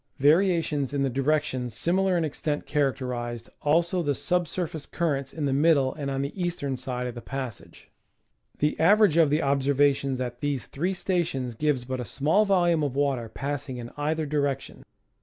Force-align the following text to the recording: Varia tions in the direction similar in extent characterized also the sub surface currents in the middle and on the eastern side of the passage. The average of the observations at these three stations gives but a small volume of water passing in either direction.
Varia 0.17 0.63
tions 0.63 0.95
in 0.95 1.03
the 1.03 1.11
direction 1.11 1.69
similar 1.69 2.17
in 2.17 2.25
extent 2.25 2.65
characterized 2.65 3.51
also 3.61 4.01
the 4.01 4.15
sub 4.15 4.47
surface 4.47 4.87
currents 4.87 5.31
in 5.31 5.45
the 5.45 5.53
middle 5.53 5.93
and 5.93 6.09
on 6.09 6.23
the 6.23 6.41
eastern 6.41 6.75
side 6.75 7.05
of 7.05 7.13
the 7.13 7.21
passage. 7.21 7.91
The 8.57 8.79
average 8.79 9.17
of 9.17 9.29
the 9.29 9.43
observations 9.43 10.19
at 10.19 10.39
these 10.39 10.65
three 10.65 10.95
stations 10.95 11.53
gives 11.53 11.85
but 11.85 11.99
a 11.99 12.05
small 12.05 12.45
volume 12.45 12.81
of 12.81 12.95
water 12.95 13.29
passing 13.29 13.77
in 13.77 13.91
either 13.95 14.25
direction. 14.25 14.83